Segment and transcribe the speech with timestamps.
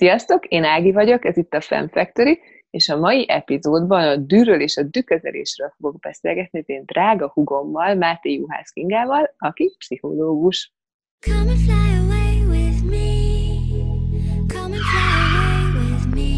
[0.00, 4.60] Sziasztok, én Ági vagyok, ez itt a Fem Factory, és a mai epizódban a dűről
[4.60, 10.72] és a düközelésről fogok beszélgetni az én drága hugommal, Máté Juhász Kingával, aki pszichológus.
[11.26, 13.08] Come and fly away with me.
[14.54, 16.30] Come and fly away with me.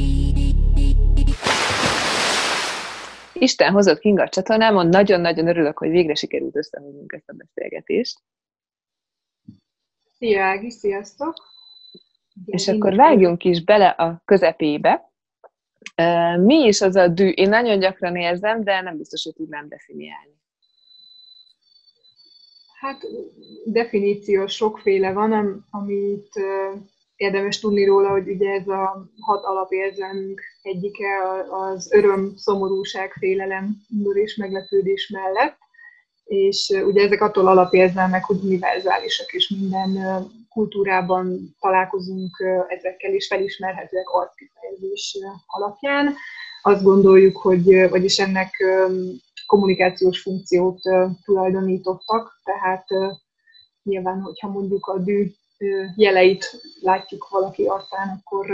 [3.32, 8.18] Isten hozott Kinga a csatornámon, nagyon-nagyon örülök, hogy végre sikerült összehoznunk ezt a beszélgetést.
[10.18, 11.50] Szia Ági, sziasztok!
[12.44, 15.12] És akkor vágjunk is bele a közepébe.
[16.36, 17.28] Mi is az a dű?
[17.28, 20.40] Én nagyon gyakran érzem, de nem biztos, hogy tudnám definiálni.
[22.80, 23.02] Hát
[23.64, 26.28] definíció sokféle van, amit
[27.16, 31.06] érdemes tudni róla, hogy ugye ez a hat alapérzelmünk egyike
[31.50, 33.76] az öröm, szomorúság, félelem,
[34.14, 35.60] és meglepődés mellett
[36.24, 39.98] és ugye ezek attól alapérzelmek, hogy univerzálisak, és minden
[40.52, 42.36] kultúrában találkozunk
[42.68, 46.14] ezekkel, és felismerhetőek arckifejezés alapján.
[46.62, 48.64] Azt gondoljuk, hogy, vagyis ennek
[49.46, 50.80] kommunikációs funkciót
[51.24, 52.86] tulajdonítottak, tehát
[53.82, 55.30] nyilván, hogyha mondjuk a dű
[55.96, 58.46] jeleit látjuk valaki arcán, akkor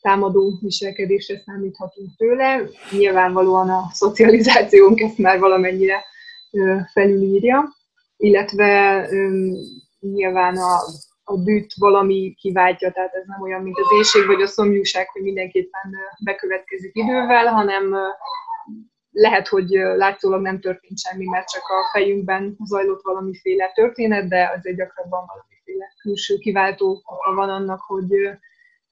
[0.00, 2.68] támadó viselkedésre számíthatunk tőle.
[2.90, 6.04] Nyilvánvalóan a szocializációnk ezt már valamennyire
[6.92, 7.76] felülírja,
[8.16, 9.06] illetve
[10.00, 10.78] nyilván a,
[11.28, 15.22] a bűt valami kiváltja, tehát ez nem olyan, mint az éjség vagy a szomjúság, hogy
[15.22, 17.96] mindenképpen bekövetkezik idővel, hanem
[19.10, 24.76] lehet, hogy látszólag nem történt semmi, mert csak a fejünkben zajlott valamiféle történet, de azért
[24.76, 27.02] gyakrabban valamiféle külső kiváltó
[27.34, 28.38] van annak, hogy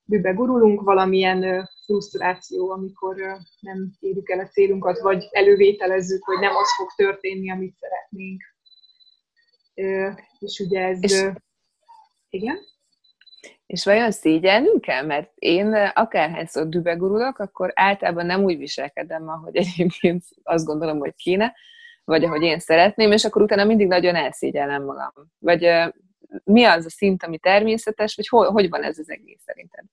[0.04, 3.16] bűbe gurulunk, valamilyen frusztráció, amikor
[3.60, 8.42] nem érjük el a célunkat, vagy elővételezzük, hogy nem az fog történni, amit szeretnénk.
[10.38, 11.02] És ugye ez...
[11.02, 11.26] És,
[12.36, 12.58] igen?
[13.66, 15.02] És vajon szégyelnünk kell?
[15.02, 21.54] Mert én akárhányszor dübegurulok, akkor általában nem úgy viselkedem, ahogy egyébként azt gondolom, hogy kéne,
[22.04, 25.12] vagy ahogy én szeretném, és akkor utána mindig nagyon elszégyellem magam.
[25.38, 25.68] Vagy
[26.44, 29.84] mi az a szint, ami természetes, vagy hogy, hogy van ez az egész szerinted?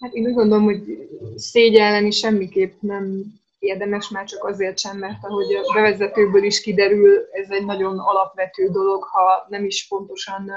[0.00, 3.24] Hát én úgy gondolom, hogy szégyelleni semmiképp nem
[3.58, 8.68] érdemes, már csak azért sem, mert ahogy a bevezetőből is kiderül, ez egy nagyon alapvető
[8.68, 10.50] dolog, ha nem is pontosan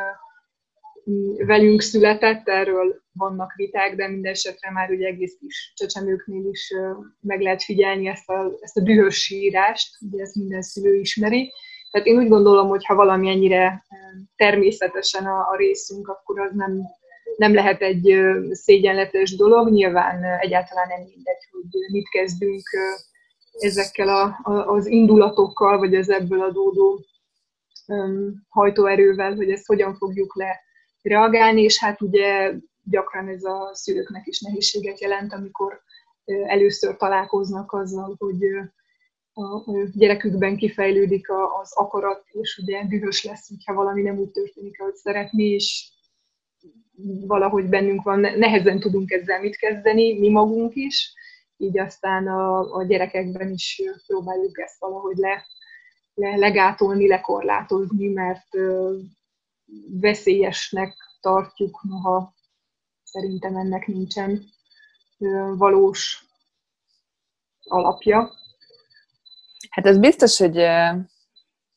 [1.45, 6.73] velünk született, erről vannak viták, de minden esetre már ugye egész kis csecsemőknél is
[7.21, 11.51] meg lehet figyelni ezt a, ezt a dühös sírást, ugye ezt minden szülő ismeri.
[11.91, 13.85] Tehát én úgy gondolom, hogy ha valami ennyire
[14.35, 16.81] természetesen a, a részünk, akkor az nem
[17.37, 18.19] nem lehet egy
[18.51, 22.61] szégyenletes dolog, nyilván egyáltalán nem mindegy, hogy mit kezdünk
[23.59, 24.39] ezekkel a,
[24.73, 27.05] az indulatokkal, vagy az ebből adódó
[28.49, 30.61] hajtóerővel, hogy ezt hogyan fogjuk le
[31.03, 32.53] reagálni, és hát ugye
[32.83, 35.81] gyakran ez a szülőknek is nehézséget jelent, amikor
[36.25, 38.43] először találkoznak azzal, hogy
[39.33, 41.27] a gyerekükben kifejlődik
[41.61, 45.91] az akarat, és ugye dühös lesz, hogyha valami nem úgy történik, ahogy szeretné, és
[47.27, 51.13] valahogy bennünk van, nehezen tudunk ezzel mit kezdeni, mi magunk is,
[51.57, 55.45] így aztán a, a gyerekekben is próbáljuk ezt valahogy le,
[56.13, 58.47] le, legátolni, lekorlátozni, mert
[59.99, 62.33] veszélyesnek tartjuk, noha
[63.03, 64.43] szerintem ennek nincsen
[65.57, 66.25] valós
[67.63, 68.31] alapja.
[69.69, 70.65] Hát ez biztos, hogy,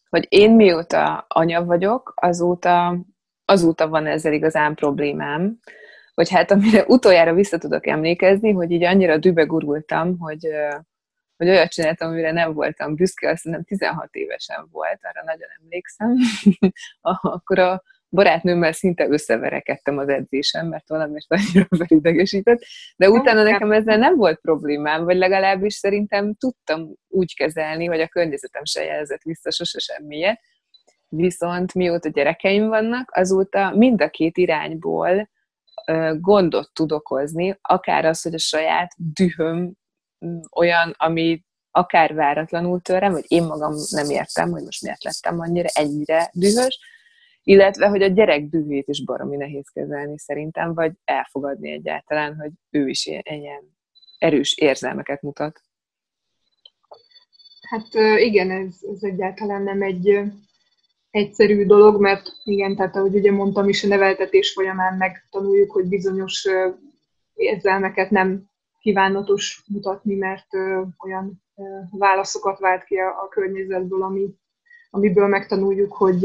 [0.08, 3.04] hogy én mióta anya vagyok, azóta
[3.46, 5.58] azóta van ezzel igazán problémám,
[6.14, 10.46] hogy hát amire utoljára vissza tudok emlékezni, hogy így annyira dübe gurultam, hogy,
[11.36, 16.16] hogy olyat csináltam, amire nem voltam büszke, azt nem 16 évesen volt, arra nagyon emlékszem.
[17.34, 22.62] Akkor a barátnőmmel szinte összeverekedtem az edzésen, mert valamiért annyira felidegesített,
[22.96, 28.08] de utána nekem ezzel nem volt problémám, vagy legalábbis szerintem tudtam úgy kezelni, hogy a
[28.08, 30.40] környezetem se jelzett vissza sose semmiért,
[31.08, 35.30] Viszont mióta gyerekeim vannak, azóta mind a két irányból
[36.20, 39.72] gondot tud okozni, akár az, hogy a saját dühöm
[40.56, 45.68] olyan, ami akár váratlanul törem, hogy én magam nem értem, hogy most miért lettem annyira
[45.72, 46.78] ennyire dühös,
[47.42, 52.88] illetve, hogy a gyerek dühét is baromi nehéz kezelni szerintem, vagy elfogadni egyáltalán, hogy ő
[52.88, 53.76] is ilyen, ilyen
[54.18, 55.60] erős érzelmeket mutat.
[57.68, 60.20] Hát igen, ez, ez egyáltalán nem egy
[61.10, 66.48] egyszerű dolog, mert igen, tehát ahogy ugye mondtam is, a neveltetés folyamán megtanuljuk, hogy bizonyos
[67.34, 68.44] érzelmeket nem
[68.86, 70.46] kívánatos mutatni, mert
[71.04, 71.42] olyan
[71.90, 74.28] válaszokat vált ki a, a környezetből, ami,
[74.90, 76.20] amiből megtanuljuk, hogy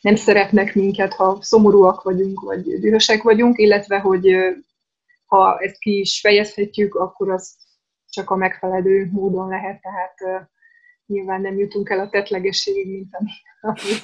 [0.00, 4.36] nem szeretnek minket, ha szomorúak vagyunk, vagy dühösek vagyunk, illetve hogy
[5.26, 7.56] ha ezt ki is fejezhetjük, akkor az
[8.08, 10.48] csak a megfelelő módon lehet, tehát
[11.06, 13.30] nyilván nem jutunk el a tetlegességig, mint ami,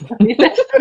[0.06, 0.36] ami,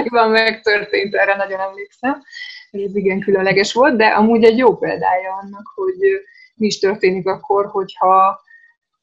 [0.09, 2.23] ami megtörtént, erre nagyon emlékszem,
[2.71, 5.97] ez igen különleges volt, de amúgy egy jó példája annak, hogy
[6.53, 8.41] mi is történik akkor, hogyha,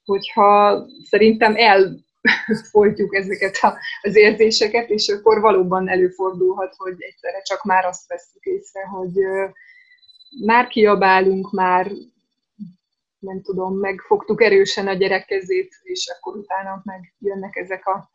[0.05, 3.59] hogyha szerintem elfolytjuk ezeket
[4.03, 9.13] az érzéseket, és akkor valóban előfordulhat, hogy egyszerre csak már azt veszük észre, hogy
[10.45, 11.91] már kiabálunk, már
[13.19, 18.11] nem tudom, megfogtuk erősen a gyerek kezét, és akkor utána meg jönnek ezek a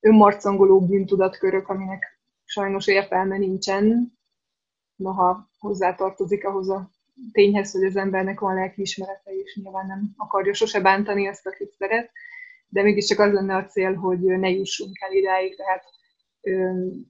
[0.00, 4.12] önmarcangoló bűntudatkörök, aminek sajnos értelme nincsen,
[4.96, 6.90] noha hozzátartozik ahhoz a
[7.32, 12.10] tényhez, hogy az embernek van lelkiismerete, és nyilván nem akarja sose bántani ezt, akit szeret,
[12.68, 15.84] de mégiscsak az lenne a cél, hogy ne jussunk el idáig, tehát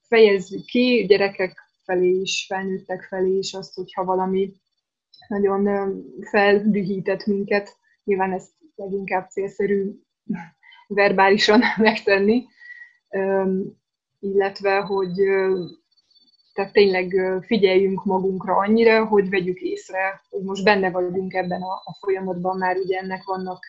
[0.09, 4.53] fejezzük ki gyerekek felé is, felnőttek felé is azt, hogyha valami
[5.29, 5.95] nagyon
[6.31, 9.91] feldühített minket, nyilván ezt leginkább célszerű
[10.89, 12.47] verbálisan megtenni,
[14.21, 15.21] illetve, hogy
[16.59, 17.15] tehát tényleg
[17.47, 22.77] figyeljünk magunkra annyira, hogy vegyük észre, hogy most benne vagyunk ebben a, a folyamatban, már
[22.77, 23.65] ugye ennek vannak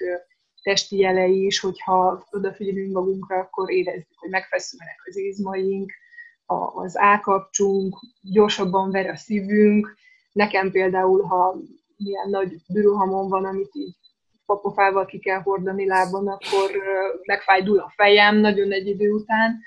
[0.62, 5.91] testi jelei is, hogyha odafigyelünk magunkra, akkor érezzük, hogy megfeszülnek az izmaink,
[6.75, 9.95] az állkapcsunk, gyorsabban ver a szívünk.
[10.31, 11.56] Nekem például, ha
[11.97, 13.95] milyen nagy bűrőhamon van, amit így
[14.45, 16.71] papofával ki kell hordani lábon, akkor
[17.25, 19.59] megfájdul a fejem nagyon egy idő után.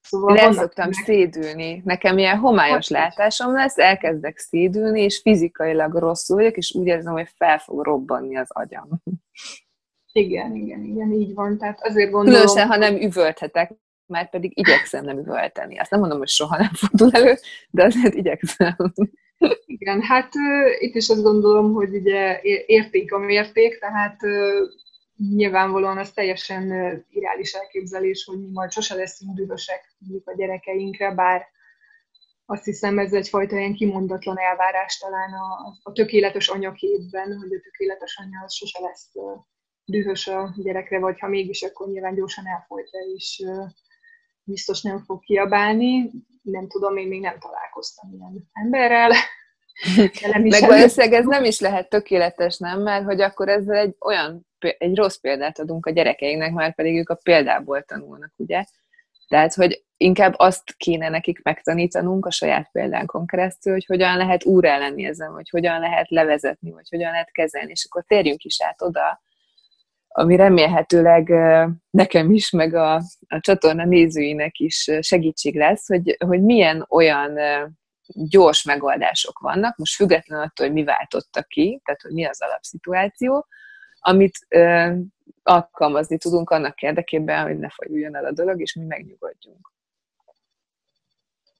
[0.00, 1.04] Szóval Le szoktam meg...
[1.04, 1.82] szédülni.
[1.84, 7.12] Nekem ilyen homályos hát, látásom lesz, elkezdek szédülni, és fizikailag rosszul vagyok, és úgy érzem,
[7.12, 8.88] hogy fel fog robbanni az agyam.
[10.12, 11.58] Igen, igen, igen, így van.
[11.58, 12.40] Tehát azért gondolom...
[12.40, 13.72] Különösen, ha nem üvölthetek,
[14.06, 15.78] már pedig igyekszem nem üvölteni.
[15.78, 17.34] Azt nem mondom, hogy soha nem fordul elő,
[17.70, 18.76] de azért igyekszem.
[19.66, 20.32] Igen, hát
[20.78, 24.20] itt is azt gondolom, hogy ugye érték a mérték, tehát
[25.18, 26.64] nyilvánvalóan az teljesen
[27.10, 31.46] irális elképzelés, hogy mi majd sose leszünk dühösek mondjuk a gyerekeinkre, bár
[32.46, 38.16] azt hiszem ez egyfajta ilyen kimondatlan elvárás talán a, a tökéletes anyaképben, hogy a tökéletes
[38.16, 39.12] anya az sose lesz
[39.84, 43.42] dühös a gyerekre, vagy ha mégis, akkor nyilván gyorsan elfolytja, és
[44.42, 46.10] biztos nem fog kiabálni.
[46.42, 49.10] Nem tudom, én még nem találkoztam ilyen emberrel.
[50.42, 52.82] Meg valószínűleg ez nem is lehet tökéletes, nem?
[52.82, 54.46] Mert hogy akkor ezzel egy olyan,
[54.78, 58.64] egy rossz példát adunk a gyerekeinknek, már pedig ők a példából tanulnak, ugye?
[59.28, 64.78] Tehát, hogy inkább azt kéne nekik megtanítanunk a saját példánkon keresztül, hogy hogyan lehet úrá
[64.78, 68.82] lenni ezen, hogy hogyan lehet levezetni, vagy hogyan lehet kezelni, és akkor térjünk is át
[68.82, 69.22] oda,
[70.08, 71.28] ami remélhetőleg
[71.90, 72.94] nekem is, meg a,
[73.28, 77.38] a csatorna nézőinek is segítség lesz, hogy, hogy milyen olyan
[78.14, 83.46] gyors megoldások vannak, most függetlenül attól, hogy mi váltotta ki, tehát hogy mi az alapszituáció,
[84.00, 84.92] amit ö,
[85.42, 89.72] alkalmazni tudunk annak érdekében, hogy ne fajuljon el a dolog, és mi megnyugodjunk.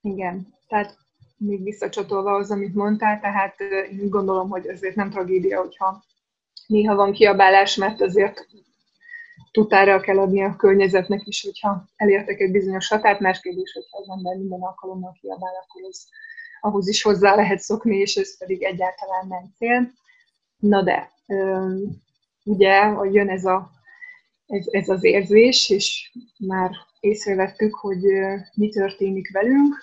[0.01, 0.97] Igen, tehát
[1.37, 6.05] még visszacsatolva az, amit mondtál, tehát én gondolom, hogy ezért nem tragédia, hogyha
[6.67, 8.47] néha van kiabálás, mert azért
[9.51, 14.09] tudára kell adni a környezetnek is, hogyha elértek egy bizonyos határt, más kérdés, hogyha az
[14.09, 16.09] ember minden alkalommal kiabál, akkor az
[16.61, 19.91] ahhoz is hozzá lehet szokni, és ez pedig egyáltalán nem cél.
[20.57, 21.13] Na de,
[22.49, 23.71] ugye, hogy jön ez, a,
[24.47, 28.03] ez, ez az érzés, és már észrevettük, hogy
[28.55, 29.75] mi történik velünk,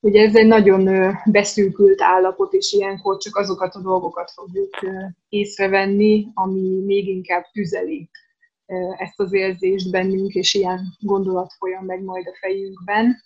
[0.00, 4.74] Ugye ez egy nagyon beszűkült állapot, és ilyenkor csak azokat a dolgokat fogjuk
[5.28, 8.10] észrevenni, ami még inkább tüzeli
[8.98, 13.16] ezt az érzést bennünk, és ilyen gondolat folyam meg majd a fejünkben.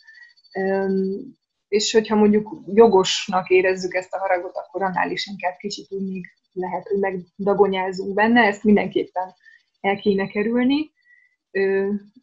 [1.68, 6.24] És hogyha mondjuk jogosnak érezzük ezt a haragot, akkor annál is inkább kicsit úgy még
[6.52, 9.34] lehet, hogy megdagonyázunk benne, ezt mindenképpen
[9.80, 10.90] el kéne kerülni.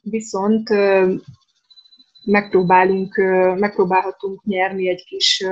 [0.02, 0.70] Viszont
[2.26, 3.16] megpróbálunk,
[3.60, 5.46] megpróbálhatunk nyerni egy kis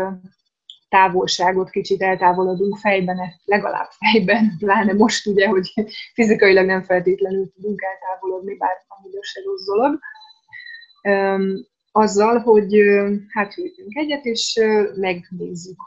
[0.89, 5.74] távolságot, kicsit eltávolodunk fejben, legalább fejben, pláne most ugye, hogy
[6.13, 10.00] fizikailag nem feltétlenül tudunk eltávolodni, bár amúgy se rossz dolog.
[12.00, 12.75] Azzal, hogy
[13.27, 14.60] hát hűtünk egyet, és
[14.96, 15.77] megnézzük.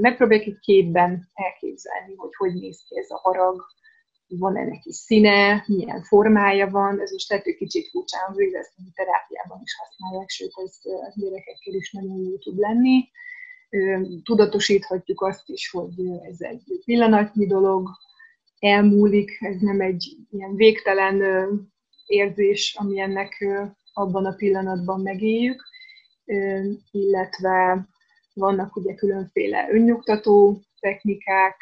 [0.00, 3.64] Megpróbáljuk egy képben elképzelni, hogy hogy néz ki ez a harag,
[4.28, 8.82] van-e neki színe, milyen formája van, ez most lehet, hogy kicsit furcsán hangzik, ezt a
[8.94, 10.78] terápiában is használják, sőt, ez
[11.14, 13.08] gyerekekkel is nagyon jó tud lenni.
[14.22, 15.92] Tudatosíthatjuk azt is, hogy
[16.30, 17.88] ez egy pillanatnyi dolog,
[18.58, 21.22] elmúlik, ez nem egy ilyen végtelen
[22.06, 23.46] érzés, ami ennek
[23.92, 25.62] abban a pillanatban megéljük,
[26.90, 27.86] illetve
[28.34, 31.56] vannak ugye különféle önnyugtató technikák,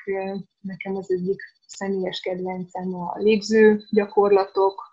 [0.61, 4.91] nekem az egyik személyes kedvencem a légző gyakorlatok,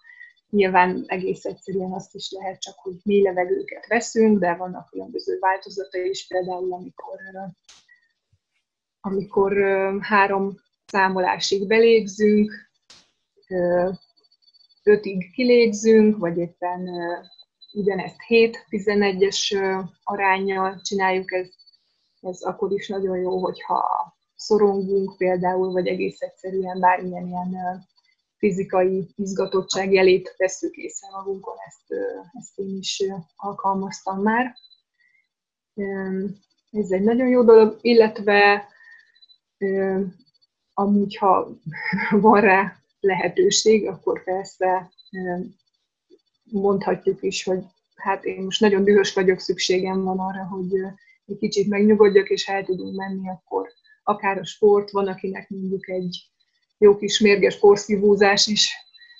[0.49, 6.09] Nyilván egész egyszerűen azt is lehet csak, hogy mély levegőket veszünk, de vannak különböző változatai
[6.09, 7.19] is, például amikor,
[8.99, 9.53] amikor
[10.01, 12.51] három számolásig belégzünk,
[14.87, 16.89] ötig kilégzünk, vagy éppen
[17.73, 19.57] ugyanezt 7-11-es
[20.03, 21.47] arányjal csináljuk, ez,
[22.21, 23.83] ez akkor is nagyon jó, hogyha
[24.35, 27.85] szorongunk például, vagy egész egyszerűen bármilyen ilyen
[28.37, 32.01] fizikai izgatottság jelét veszük észre magunkon, ezt,
[32.33, 33.03] ezt én is
[33.35, 34.55] alkalmaztam már.
[36.71, 38.67] Ez egy nagyon jó dolog, illetve
[40.73, 41.47] amúgy, ha
[42.11, 44.91] van rá lehetőség, akkor persze
[46.43, 47.63] mondhatjuk is, hogy
[47.95, 50.73] hát én most nagyon dühös vagyok, szükségem van arra, hogy
[51.25, 53.69] egy kicsit megnyugodjak, és el tudunk menni, akkor
[54.03, 56.29] akár a sport, van, akinek mondjuk egy
[56.77, 58.75] jó kis mérges porszívózás is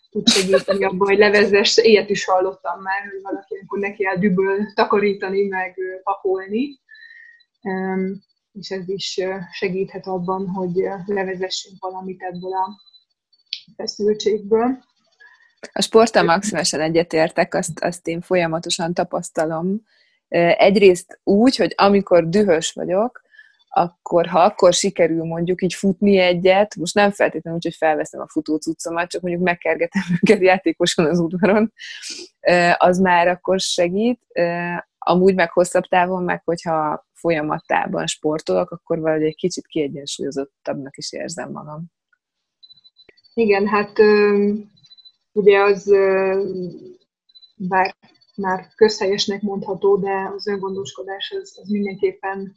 [0.09, 1.77] tud segíteni abban, hogy levezess.
[1.77, 6.79] Ilyet is hallottam már, hogy valaki amikor neki el düböl takarítani, meg pakolni.
[8.51, 10.73] És ez is segíthet abban, hogy
[11.05, 12.67] levezessünk valamit ebből a
[13.77, 14.77] feszültségből.
[15.71, 19.81] A sporttal maximálisan egyetértek, azt, azt én folyamatosan tapasztalom.
[20.57, 23.21] Egyrészt úgy, hogy amikor dühös vagyok,
[23.69, 28.27] akkor ha akkor sikerül mondjuk így futni egyet, most nem feltétlenül úgy, hogy felveszem a
[28.29, 31.73] futócuccomat, csak mondjuk megkergetem őket játékosan az udvaron,
[32.77, 34.21] az már akkor segít.
[34.97, 41.51] Amúgy meg hosszabb távon, meg hogyha folyamattában sportolok, akkor valahogy egy kicsit kiegyensúlyozottabbnak is érzem
[41.51, 41.95] magam.
[43.37, 43.99] Igen, hát
[45.31, 45.93] ugye az
[47.55, 47.95] bár
[48.35, 52.55] már közhelyesnek mondható, de az öngondoskodás az, az mindenképpen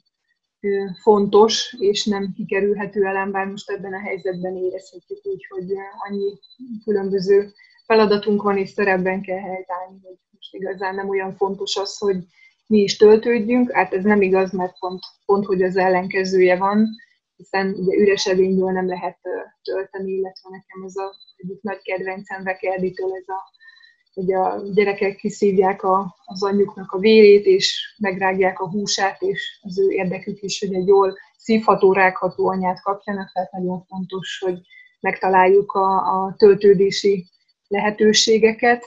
[1.02, 5.72] fontos és nem kikerülhető elem, bár most ebben a helyzetben érezhetjük úgy, hogy
[6.08, 6.38] annyi
[6.84, 7.52] különböző
[7.86, 12.16] feladatunk van, és szerepben kell helytállni, hogy most igazán nem olyan fontos az, hogy
[12.66, 13.70] mi is töltődjünk.
[13.70, 16.88] Hát ez nem igaz, mert pont, pont hogy az ellenkezője van,
[17.40, 19.18] hiszen ugye üres edényből nem lehet
[19.62, 23.58] tölteni, illetve nekem ez a egyik nagy kedvencem Vekerditől ez a
[24.14, 29.78] hogy a gyerekek kiszívják a, az anyjuknak a vérét, és megrágják a húsát, és az
[29.78, 34.58] ő érdekük is, hogy egy jól szívható, rágható anyát kapjanak, tehát nagyon fontos, hogy
[35.00, 37.26] megtaláljuk a, a töltődési
[37.68, 38.84] lehetőségeket.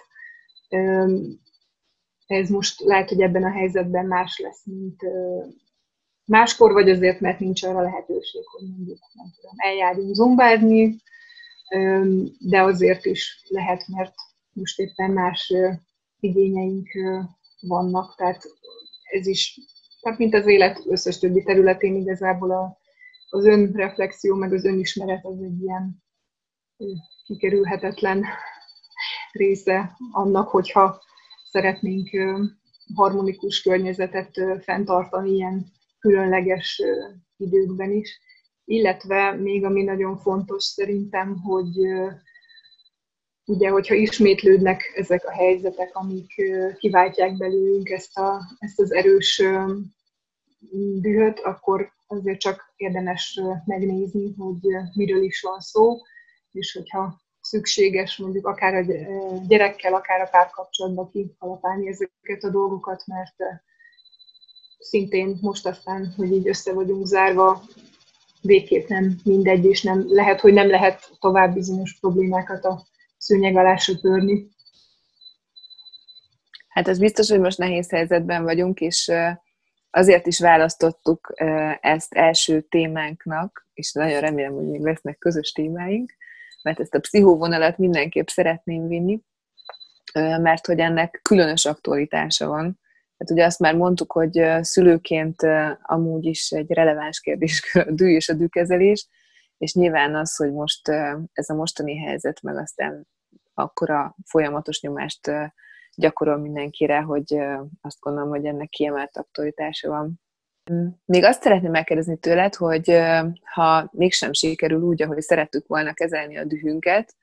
[2.27, 5.01] Ez most lehet, hogy ebben a helyzetben más lesz, mint
[6.25, 11.01] máskor, vagy azért, mert nincs arra lehetőség, hogy mondjuk, nem tudom, eljárjunk zumbázni,
[12.39, 14.13] de azért is lehet, mert
[14.53, 15.53] most éppen más
[16.19, 16.89] igényeink
[17.59, 18.43] vannak, tehát
[19.03, 19.59] ez is,
[20.01, 22.77] tehát mint az élet összes többi területén igazából a,
[23.29, 26.03] az önreflexió, meg az önismeret az egy ilyen
[27.25, 28.25] kikerülhetetlen
[29.31, 31.01] része annak, hogyha
[31.51, 32.09] szeretnénk
[32.95, 34.31] harmonikus környezetet
[34.63, 35.71] fenntartani ilyen
[36.03, 36.81] különleges
[37.37, 38.19] időkben is.
[38.65, 41.77] Illetve még ami nagyon fontos szerintem, hogy
[43.45, 46.33] ugye, hogyha ismétlődnek ezek a helyzetek, amik
[46.77, 49.43] kiváltják belőlünk ezt, a, ezt az erős
[51.01, 54.59] dühöt, akkor azért csak érdemes megnézni, hogy
[54.93, 55.97] miről is van szó,
[56.51, 58.81] és hogyha szükséges mondjuk akár a
[59.47, 63.35] gyerekkel, akár a párkapcsolatban kihalapálni ezeket a dolgokat, mert
[64.83, 67.63] szintén most aztán, hogy így össze vagyunk zárva,
[68.41, 72.85] végképp nem mindegy, és nem, lehet, hogy nem lehet tovább bizonyos problémákat a
[73.17, 74.47] szőnyeg alá söpörni.
[76.67, 79.11] Hát ez biztos, hogy most nehéz helyzetben vagyunk, és
[79.89, 81.33] azért is választottuk
[81.79, 86.13] ezt első témánknak, és nagyon remélem, hogy még lesznek közös témáink,
[86.63, 89.21] mert ezt a pszichóvonalat mindenképp szeretném vinni,
[90.13, 92.79] mert hogy ennek különös aktualitása van.
[93.23, 95.41] Hát ugye azt már mondtuk, hogy szülőként
[95.81, 99.07] amúgy is egy releváns kérdés a dű és a dűkezelés,
[99.57, 100.87] és nyilván az, hogy most
[101.33, 103.07] ez a mostani helyzet, meg aztán
[103.53, 105.31] akkora folyamatos nyomást
[105.95, 107.37] gyakorol mindenkire, hogy
[107.81, 110.21] azt gondolom, hogy ennek kiemelt aktualitása van.
[110.71, 112.99] Mm, még azt szeretném megkérdezni tőled, hogy
[113.43, 117.15] ha mégsem sikerül úgy, ahogy szerettük volna kezelni a dühünket,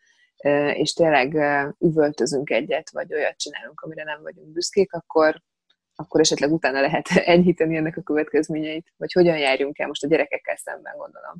[0.72, 1.36] és tényleg
[1.78, 5.42] üvöltözünk egyet, vagy olyat csinálunk, amire nem vagyunk büszkék, akkor,
[6.00, 10.56] akkor esetleg utána lehet enyhíteni ennek a következményeit, vagy hogyan járjunk el most a gyerekekkel
[10.56, 11.34] szemben, gondolom.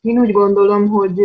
[0.00, 1.16] Én úgy gondolom, hogy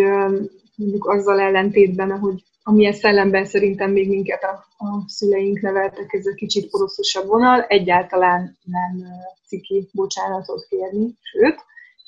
[0.76, 6.34] mondjuk azzal ellentétben, ahogy amilyen szellemben szerintem még minket a, a szüleink neveltek, ez a
[6.34, 9.04] kicsit poroszosabb vonal, egyáltalán nem
[9.48, 11.56] ciki bocsánatot kérni, sőt,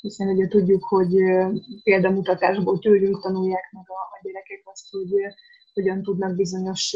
[0.01, 1.13] hiszen ugye tudjuk, hogy
[1.83, 5.11] példamutatásból tőlünk tanulják meg a, a gyerekek azt, hogy
[5.73, 6.95] hogyan tudnak bizonyos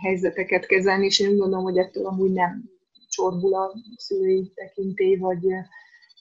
[0.00, 2.70] helyzeteket kezelni, és én úgy gondolom, hogy ettől amúgy nem
[3.08, 5.46] csorbul a szülői tekintély, vagy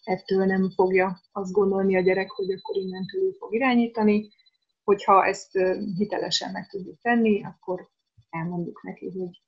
[0.03, 4.29] ettől nem fogja azt gondolni a gyerek, hogy akkor innentől ő fog irányítani.
[4.83, 5.51] Hogyha ezt
[5.97, 7.89] hitelesen meg tudjuk tenni, akkor
[8.29, 9.41] elmondjuk neki, hogy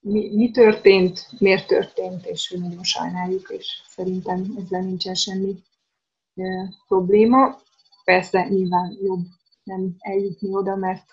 [0.00, 5.62] mi, mi történt, miért történt, és hogy nagyon sajnáljuk, és szerintem ezzel nincsen semmi
[6.86, 7.60] probléma.
[8.04, 9.24] Persze nyilván jobb
[9.62, 11.04] nem eljutni oda, mert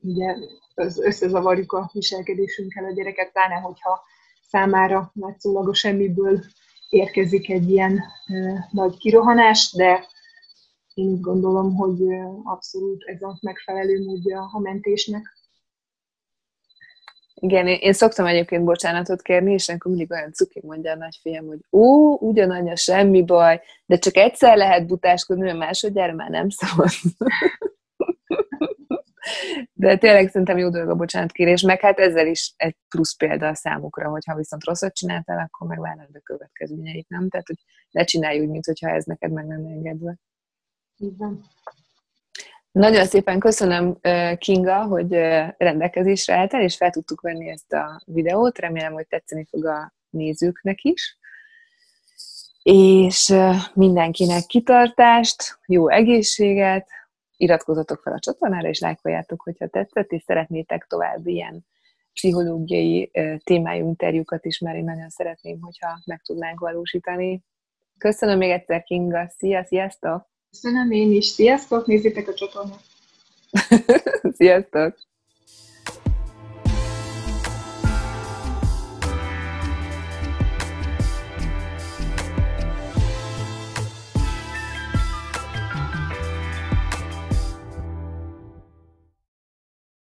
[0.00, 0.36] ugye
[0.74, 4.00] az összezavarjuk a viselkedésünkkel a gyereket, pláne hogyha
[4.48, 6.40] számára látszólag a semmiből
[6.88, 10.06] érkezik egy ilyen e, nagy kirohanás, de
[10.94, 12.00] én úgy gondolom, hogy
[12.44, 15.36] abszolút ez a megfelelő módja a mentésnek.
[17.40, 21.46] Igen, én, én szoktam egyébként bocsánatot kérni, és akkor mindig olyan cukig mondja a nagyfiam,
[21.46, 26.90] hogy ó, ugyananya, semmi baj, de csak egyszer lehet butáskodni, mert másodjára már nem szabad.
[29.80, 33.54] De tényleg szerintem jó dolog a bocsánatkérés, meg hát ezzel is egy plusz példa a
[33.54, 37.28] számukra, hogyha viszont rosszat csináltál, akkor meg várnád a következményeit, nem?
[37.28, 37.56] Tehát, hogy
[37.90, 40.16] ne csinálj úgy, mintha ez neked meg nem engedve.
[40.96, 41.44] Igen.
[42.72, 43.98] Nagyon szépen köszönöm,
[44.38, 45.12] Kinga, hogy
[45.56, 48.58] rendelkezésre álltál, és fel tudtuk venni ezt a videót.
[48.58, 51.18] Remélem, hogy tetszeni fog a nézőknek is.
[52.62, 53.34] És
[53.74, 56.88] mindenkinek kitartást, jó egészséget,
[57.38, 61.66] iratkozzatok fel a csatornára, és lájkoljátok, hogyha tetszett, és szeretnétek további ilyen
[62.12, 63.10] pszichológiai
[63.44, 67.44] témájú interjúkat is, mert én nagyon szeretném, hogyha meg tudnánk valósítani.
[67.98, 69.32] Köszönöm még egyszer, Kinga.
[69.36, 70.30] Szia, sziasztok!
[70.50, 71.26] Köszönöm én is.
[71.26, 72.82] Sziasztok, nézzétek a csatornát!
[74.38, 75.07] Sziasztok!